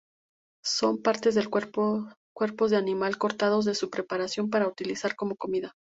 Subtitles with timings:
[0.65, 5.75] Son partes de cuerpos de animal cortados de su preparación para utilizar como comida.